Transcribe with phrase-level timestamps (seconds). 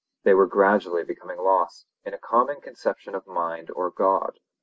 [0.23, 4.39] They were gradually becoming lost in a common conception of mind or God.